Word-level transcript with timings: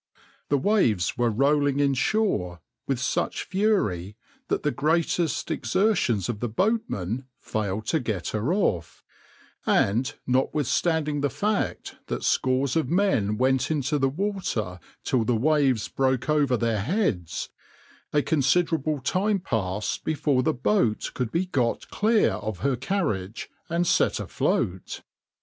The 0.49 0.57
waves 0.57 1.15
were 1.15 1.29
rolling 1.29 1.79
inshore 1.79 2.59
with 2.87 2.99
such 2.99 3.43
fury 3.43 4.17
that 4.47 4.63
the 4.63 4.71
greatest 4.71 5.51
exertions 5.51 6.27
of 6.27 6.39
the 6.39 6.49
boatmen 6.49 7.27
failed 7.37 7.85
to 7.89 7.99
get 7.99 8.29
her 8.29 8.51
off, 8.51 9.03
and 9.63 10.11
notwithstanding 10.25 11.21
the 11.21 11.29
fact 11.29 11.97
that 12.07 12.23
scores 12.23 12.75
of 12.75 12.89
men 12.89 13.37
went 13.37 13.69
into 13.69 13.99
the 13.99 14.09
water 14.09 14.79
till 15.03 15.23
the 15.23 15.35
waves 15.35 15.87
broke 15.87 16.27
over 16.27 16.57
their 16.57 16.79
heads, 16.81 17.49
a 18.11 18.23
considerable 18.23 19.01
time 19.01 19.37
passed 19.37 20.03
before 20.03 20.41
the 20.41 20.51
boat 20.51 21.11
could 21.13 21.31
be 21.31 21.45
got 21.45 21.87
clear 21.91 22.31
of 22.31 22.57
her 22.61 22.75
carriage 22.75 23.51
and 23.69 23.85
set 23.85 24.19
afloat. 24.19 25.03